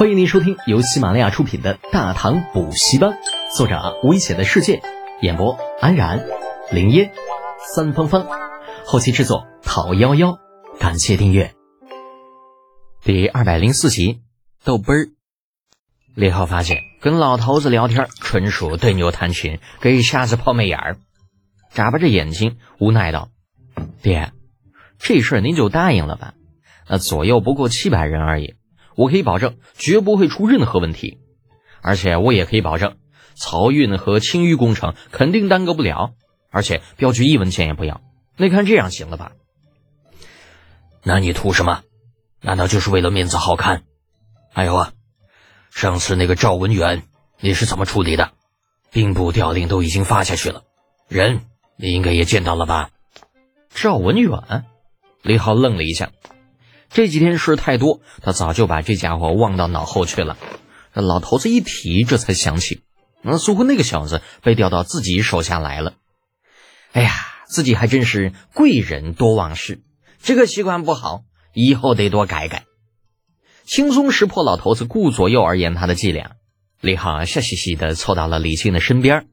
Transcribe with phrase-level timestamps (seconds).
[0.00, 3.10] 欢迎您收听由喜马拉雅出品的《大唐补习班》，
[3.54, 4.80] 作者危险的世界，
[5.20, 6.24] 演播安然、
[6.72, 7.12] 林烟、
[7.74, 8.26] 三芳芳，
[8.86, 10.38] 后期制作讨幺幺，
[10.78, 11.52] 感谢订阅。
[13.02, 14.22] 第二百零四集，
[14.64, 15.10] 豆杯儿。
[16.14, 20.96] 李浩发现跟老头子聊天纯属对牛弹琴，给瞎子抛媚眼儿，
[21.74, 23.28] 眨巴着眼睛无奈道
[24.00, 24.32] ：“爹，
[24.98, 26.32] 这事儿您就答应了吧？
[26.88, 28.54] 那左右不过七百人而已。”
[29.00, 31.20] 我可以保证，绝不会出任何问题，
[31.80, 32.98] 而且我也可以保证，
[33.34, 36.12] 漕运和清淤工程肯定耽搁不了，
[36.50, 38.02] 而且镖局一文钱也不要。
[38.36, 39.32] 那看这样行了吧？
[41.02, 41.82] 那你图什么？
[42.42, 43.84] 难道就是为了面子好看？
[44.52, 44.92] 还有啊，
[45.70, 47.04] 上次那个赵文远，
[47.40, 48.32] 你是怎么处理的？
[48.92, 50.64] 兵部调令都已经发下去了，
[51.08, 51.40] 人
[51.76, 52.90] 你应该也见到了吧？
[53.70, 54.66] 赵文远，
[55.22, 56.10] 李浩愣了一下。
[56.92, 60.36] 这几天事太多，他早就把这家伙忘到脑后去了。
[60.92, 62.82] 老头子一提，这才想起，
[63.22, 65.94] 那似乎那个小子被调到自己手下来了。
[66.92, 67.12] 哎呀，
[67.46, 69.82] 自己还真是贵人多忘事，
[70.20, 71.22] 这个习惯不好，
[71.54, 72.64] 以后得多改改。
[73.64, 76.32] 轻松识破老头子顾左右而言他的伎俩，
[76.80, 79.28] 李浩笑嘻嘻的凑到了李靖的身边：“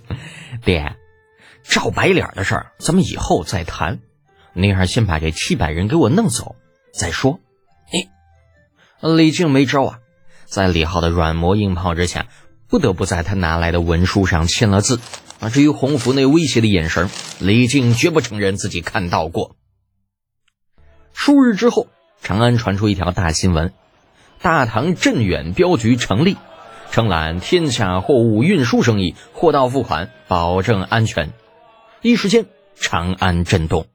[0.64, 0.96] 爹，
[1.64, 4.00] 赵白脸的事儿，咱们以后再谈。”
[4.56, 6.56] 你还是先把这七百人给我弄走
[6.92, 7.40] 再说。
[7.92, 8.08] 哎
[9.00, 9.98] 李靖没招啊，
[10.46, 12.26] 在李浩的软磨硬泡之下，
[12.66, 14.98] 不得不在他拿来的文书上签了字。
[15.38, 19.54] 啊，至于洪福那威胁的眼神，李靖绝不承认自己看到过。
[21.12, 21.88] 数日之后，
[22.22, 23.74] 长安传出一条大新闻：
[24.40, 26.38] 大唐镇远镖局成立，
[26.90, 31.34] 承揽天下货物运输生意，货到付款，保证安全。
[32.00, 32.46] 一时间，
[32.80, 33.86] 长安震动。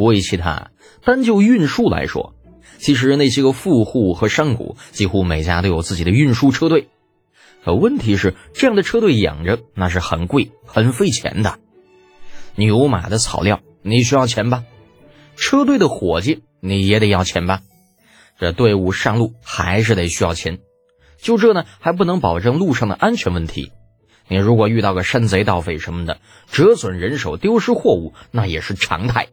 [0.00, 0.70] 不为其他，
[1.04, 2.32] 单就运输来说，
[2.78, 6.88] 其实那些个富户和商贾几乎每家都有自己的运输车队。
[7.62, 11.58] 可问题是，这样的车队养着那是很贵、很费钱的。
[12.54, 14.64] 牛马的草料你需要钱吧？
[15.36, 17.60] 车队的伙计你也得要钱吧？
[18.38, 20.60] 这队伍上路还是得需要钱。
[21.18, 23.70] 就这呢，还不能保证路上的安全问题。
[24.28, 26.20] 你如果遇到个山贼、盗匪什么的，
[26.50, 29.28] 折损人手、丢失货物，那也是常态。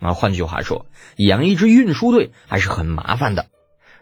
[0.00, 3.46] 那换句话说，养一支运输队还是很麻烦的，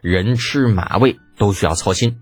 [0.01, 2.19] 人吃马喂都需要操心。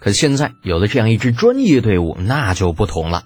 [0.00, 3.24] 可现在有了这样一支专业队伍，那就不同了。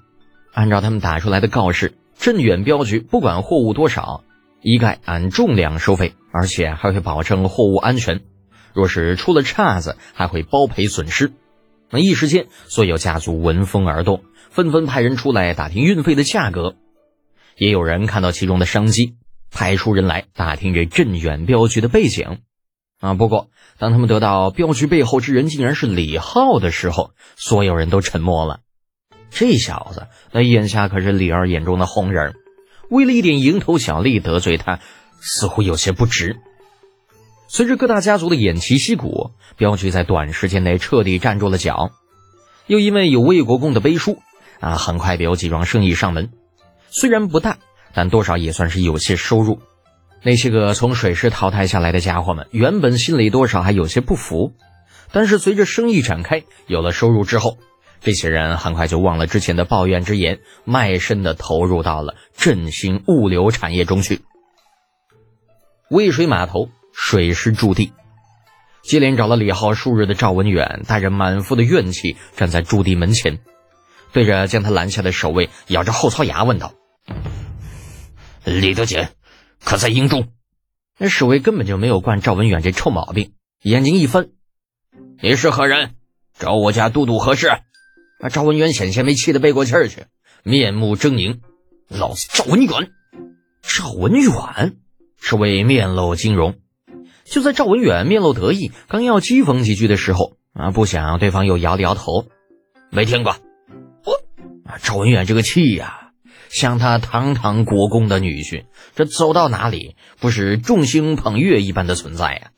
[0.52, 4.24] 按照他们打出来的告示，镇远镖局不管货物多少，
[4.62, 8.22] 一概按重量收费，而且还会保证货物安全。
[8.72, 11.32] 若是出了岔子，还会包赔损失。
[11.90, 16.74] 那一时间，所有家族闻风而动，纷纷派人出来打听运费的价格。
[17.56, 19.14] 也有人看到其中的商机。
[19.54, 22.40] 派出人来打听这镇远镖局的背景，
[22.98, 23.14] 啊！
[23.14, 28.60] 不过当他们得到镖局背后之人竟然是李浩的时候，所有人都沉默了。
[29.30, 32.34] 这小子，那眼下可是李二眼中的红人，
[32.90, 34.80] 为了一点蝇头小利得罪他，
[35.20, 36.36] 似乎有些不值。
[37.46, 41.92] 随着各大家族的偃旗息鼓，镖局在短时间内彻底站住了脚。
[42.66, 44.18] 又因为有魏国公的背书，
[44.58, 46.32] 啊，很快便有几桩生意上门，
[46.88, 47.58] 虽然不大。
[47.94, 49.60] 但多少也算是有些收入。
[50.22, 54.52] 那些个从水师淘汰下来的家伙们，原本心里多少还有些不服，
[55.12, 57.58] 但是随着生意展开，有了收入之后，
[58.00, 64.22] 这些人很快就忘了之前的抱怨之言，卖身的投入到了振兴物流产业中去。
[65.90, 67.92] 渭水码头水师驻地，
[68.82, 73.40] 接连找了李浩数日的赵文远，带着满腹的怨气站在驻地门前，
[74.12, 76.72] 对着将他拦下的守卫，咬着后槽牙问道。
[78.44, 79.10] 李德简
[79.64, 80.28] 可在营中？
[80.98, 83.32] 那守卫根本就没有惯赵文远这臭毛病，
[83.62, 84.28] 眼睛一翻
[85.20, 85.94] ：“你是何人？
[86.38, 87.48] 找我家都督何事？”
[88.20, 88.28] 啊！
[88.28, 90.04] 赵文远险些没气得背过气儿去，
[90.44, 91.40] 面目狰狞
[91.88, 92.92] ：“老子赵文远！”
[93.60, 94.76] 赵文远，
[95.18, 96.54] 守卫面露惊容。
[97.24, 102.26] 就在赵文远面露得意，刚要讥讽几句的时候，啊，不想对方又摇了摇头
[102.92, 103.34] ：“没听过。”
[104.04, 104.12] 我
[104.64, 106.03] 啊，赵文远这个气呀！
[106.54, 112.52] 像他堂堂国公的女婿，这走到哪里不是众星捧月一般的存在呀？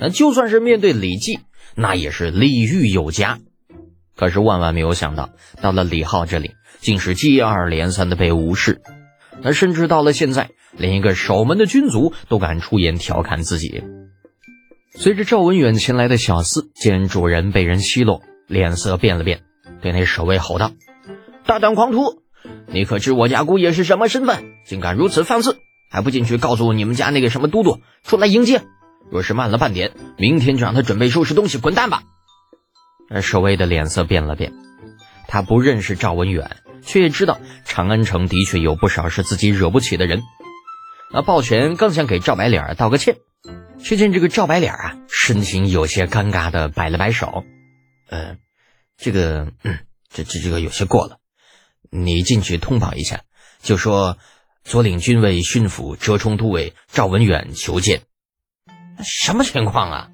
[0.00, 1.40] 那就算是面对李绩，
[1.74, 3.40] 那也是礼遇有加。
[4.16, 5.28] 可是万万没有想到，
[5.60, 8.80] 到了李浩这里，竟是接二连三的被无视。
[9.42, 13.84] 那甚至到了现在，连一个守门的军卒都敢出言调侃自己。
[14.94, 19.42] 随着赵文远前来的小厮见主人被人奚落，脸色变了变，
[19.82, 20.72] 对那守卫吼道
[21.44, 22.23] ：“大胆狂徒！”
[22.68, 24.44] 你可知我家姑爷是什么身份？
[24.66, 25.58] 竟敢如此放肆，
[25.90, 28.62] 还不进去告诉你们家那个什么都督出来迎接？
[29.10, 32.02] 若是慢了半点，明天就让他准备收拾东西滚蛋吧。
[33.10, 34.52] 而守卫的脸色变了变，
[35.28, 40.22] 他不认识赵文远，却也知道长安城的确有不少是自己惹不起的人。
[41.12, 43.18] 那抱拳刚想给赵白脸道个歉，
[43.78, 47.44] 却见这个赵白脸啊，神情有些尴尬的摆了摆手
[48.08, 48.36] ：“呃，
[48.96, 49.78] 这个，嗯，
[50.10, 51.18] 这这这个有些过了，
[51.94, 53.22] 你进去通报一下，
[53.62, 54.18] 就说
[54.64, 58.02] 左领军卫巡抚折冲都尉赵文远求见。
[59.02, 60.08] 什么情况啊？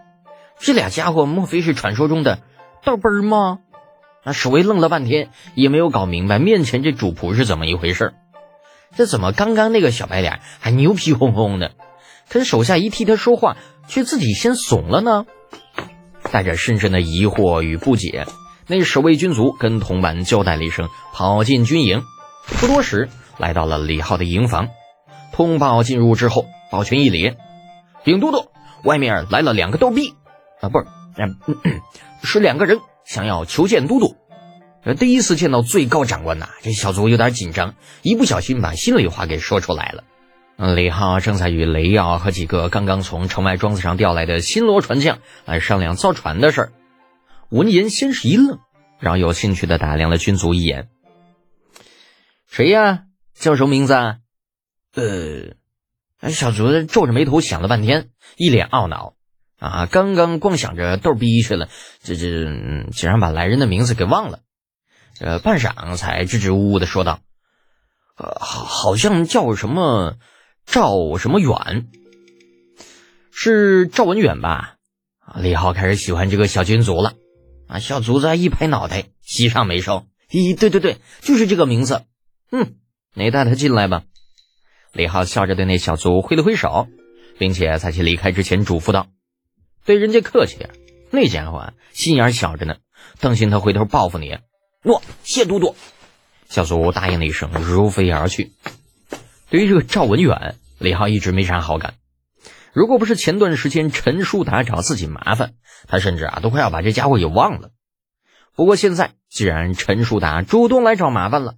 [0.59, 2.41] 这俩家伙莫非是传说中的？”
[2.85, 3.61] 豆奔儿吗？
[4.25, 8.13] 那守卫愣了半天，也没有搞明白面前这主仆是怎么一回事
[8.95, 11.73] 这怎么刚刚那个小白脸还牛皮哄哄的，
[12.29, 13.57] 可是手下一替他说话，
[13.89, 15.25] 却自己先怂了呢？
[16.31, 18.27] 带着深深的疑惑与不解，
[18.71, 22.05] 那守卫军卒跟同伴交代了一声，跑进军营。
[22.61, 24.69] 不多时，来到了李浩的营房，
[25.33, 27.35] 通报进入之后，抱拳一礼
[28.05, 28.49] ：“禀都督，
[28.85, 30.15] 外面来了两个逗逼
[30.61, 30.87] 啊，不是。”
[32.23, 34.15] 是两个人想要求见都督。
[34.85, 40.05] 呃，第一次见到最高长官呐，这小卒有点紧张，一不小心把心里话给说出来了。
[40.77, 46.73] 李浩正在与雷耀和几个刚刚从城外庄子上调来的新罗船匠来商量造船的事儿。
[47.51, 48.61] 闻言先是一愣，
[49.01, 50.89] 然后有兴趣的打量了军卒一眼。
[52.47, 53.05] 谁呀？
[53.35, 53.93] 叫什么名字？
[53.95, 54.19] 啊？
[54.95, 59.15] 呃，小卒皱着眉头想了半天，一脸懊恼。
[59.59, 61.69] 啊，刚刚光想着逗逼去了，
[62.03, 62.47] 这这
[62.93, 64.41] 竟然把来人的名字给忘了。
[65.19, 67.21] 呃，半晌才支支吾吾的说道
[68.17, 70.17] ：“呃，好，像叫什么
[70.65, 71.89] 赵什么远，
[73.33, 74.77] 是赵文远吧？”
[75.37, 77.15] 李浩开始喜欢这个小军卒了。
[77.71, 82.03] 啊，小卒子一拍脑袋，喜上眉梢：“咦，对对对，就是这个名字。
[82.51, 82.75] 嗯，
[83.15, 84.03] 你带他进来吧。”
[84.93, 86.89] 李浩笑着对那小卒挥了挥手，
[87.39, 89.07] 并且在其离开之前嘱咐道。
[89.85, 90.71] 对人家客气点，
[91.11, 92.79] 那家伙心眼小着呢，
[93.21, 94.37] 当心他回头报复你。
[94.83, 95.77] 诺，谢都督。
[96.49, 98.51] 小卒答应了一声，如飞而去。
[99.49, 101.95] 对于这个赵文远，李浩一直没啥好感。
[102.73, 105.55] 如果不是前段时间陈叔达找自己麻烦，
[105.89, 107.71] 他甚至啊都快要把这家伙给忘了。
[108.55, 111.55] 不过现在既然陈叔达主动来找麻烦了，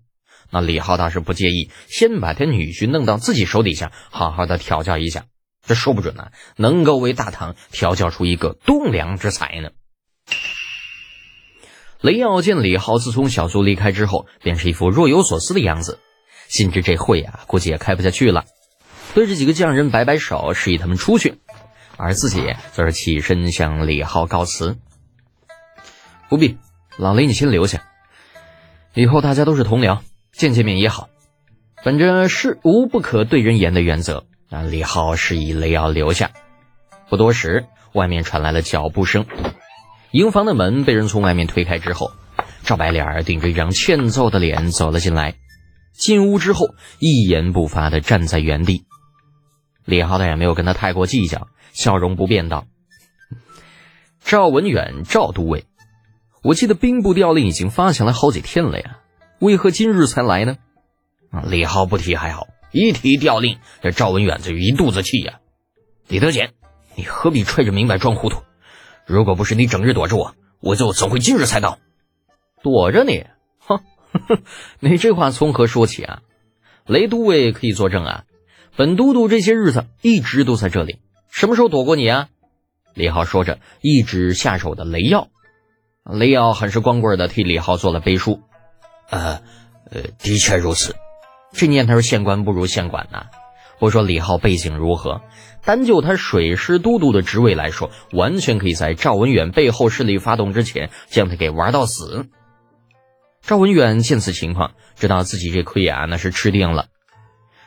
[0.50, 5.25] 那李浩倒是不介意先把他女婿弄到自己手底下，好好的调教一下。
[5.67, 9.70] 这说不准呢，能够为大唐调教出一个栋梁之才呢。
[12.00, 16.00] 雷耀见李浩自从小苏离开之后，便是一副若有所思的样子，
[16.49, 18.44] 心知这会啊，估计也开不下去了。
[19.14, 21.38] 对这几个匠人摆摆手，示意他们出去，
[21.97, 24.79] 而自己则是起身向李浩告辞
[26.29, 26.59] ：“不必，
[26.97, 27.85] 老雷，你先留下。
[28.94, 30.00] 以后大家都是同僚，
[30.32, 31.09] 见见面也好。
[31.85, 34.61] 本着事无不可对人言的原则。”啊！
[34.61, 36.31] 李浩示意雷耀留下。
[37.08, 39.25] 不多时，外面传来了脚步声，
[40.11, 42.12] 营房的门被人从外面推开之后，
[42.62, 45.37] 赵白脸儿顶着一张欠揍的脸走了进来。
[45.94, 48.85] 进屋之后，一言不发的站在原地。
[49.84, 52.67] 李浩倒也没有跟他太过计较，笑容不变道
[54.25, 55.64] ：“赵文远，赵都尉，
[56.43, 58.99] 我记得兵部调令已经发下来好几天了呀，
[59.40, 60.56] 为何今日才来呢？”，
[61.49, 62.49] 李浩不提还好。
[62.70, 65.40] 一提调令，这赵文远就一肚子气呀！
[66.08, 66.55] 李德简，
[66.94, 68.43] 你何必揣着明白装糊涂？
[69.05, 71.79] 如果不是你整日躲着我，我就怎会今日才到？
[72.62, 73.27] 躲着你？
[73.58, 73.81] 哼，
[74.81, 76.22] 你这话从何说起啊？
[76.86, 78.24] 雷都尉可以作证啊！
[78.76, 80.98] 本都督这些日子一直都在这里，
[81.31, 82.29] 什么时候躲过你啊？
[82.94, 85.29] 李浩说着，一指下手的雷耀。
[86.05, 88.41] 雷耀很是光棍的替李浩做了背书。
[89.10, 89.43] 呃，
[89.91, 90.96] 呃，的确如此。
[91.52, 93.26] 这年头，县官不如县管呐。
[93.79, 95.20] 不说李浩背景如何，
[95.64, 102.26] 单就他水师都督的职位来说，完全可以在赵文远背后势力发动之前将他给玩到死。
[103.43, 106.86] 赵文远见此情况，知道自己这亏啊那是吃定了。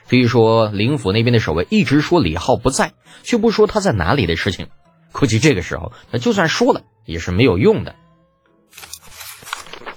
[0.08, 2.94] 至于说灵府那边的守卫一直说李浩不在，
[3.24, 4.70] 却不说他在哪里的事情，
[5.12, 7.96] 估计这个时候他就算说了也是没有用的。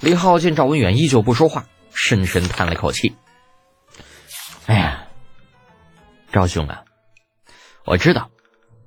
[0.00, 3.14] 李浩见赵文远依旧不说话，深深叹了口气。
[4.66, 5.08] 哎呀，
[6.32, 6.84] 赵兄啊，
[7.84, 8.30] 我知道，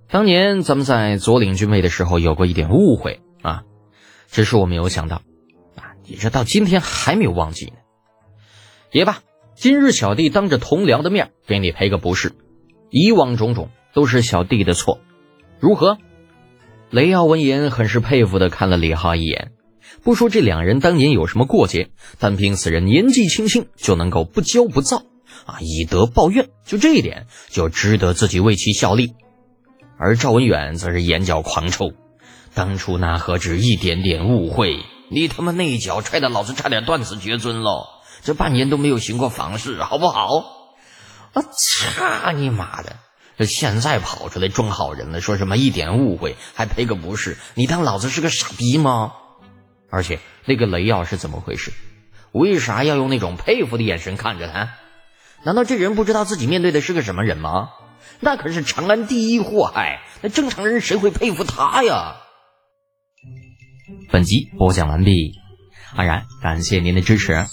[0.07, 3.63] 当年咱们在左领军位的时候有过一点误会啊，
[4.29, 5.17] 只是我没有想到，
[5.75, 7.73] 啊，你这到今天还没有忘记呢。
[8.91, 9.19] 也罢，
[9.61, 12.33] 今日小弟当着同僚的面给你赔个不是，
[12.89, 14.97] 以往种种都是小弟的错，
[15.59, 15.99] 如何？
[16.89, 19.51] 雷耀闻言很是佩服的看了李浩一眼，
[20.01, 25.03] 不说这两人当年有什么过节，单凭此人年纪轻轻就能够不骄不躁。
[25.45, 29.13] 啊，以德报怨，就这一点就值得自己为其效力。
[29.95, 31.91] 而赵文远则是眼角狂抽，
[32.55, 34.79] 当初那何止一点点误会，
[35.11, 37.85] 你他妈那一脚踹得老子差点断子绝孙喽！
[38.23, 40.27] 这半年都没有行过房事，好不好？
[41.33, 42.97] 我操你妈的！
[43.37, 47.37] 这现在跑出来装好人了，说什么一点误会还赔个不是？
[47.55, 49.13] 你当老子是个傻逼吗？
[49.89, 51.71] 而且那个雷耀是怎么回事？
[52.31, 54.73] 为啥要用那种佩服的眼神看着他？
[55.43, 57.69] 难道这人不知道自己面对的是个什么人吗？
[58.19, 62.17] 那可是长安第一祸害，那正常人谁会佩服他呀？
[64.11, 65.33] 本集播讲完毕，
[65.95, 67.47] 安然感谢您的支持。